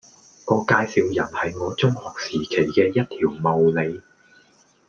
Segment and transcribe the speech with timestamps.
[0.45, 4.01] 個介紹人係我中學時期嘅一條茂利